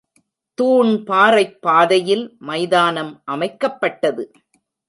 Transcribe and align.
தூண்பாறைப் 0.57 1.59
பாதையில் 1.61 2.35
மைதானம் 2.39 3.23
அமைக்கப்பட்டது. 3.31 4.25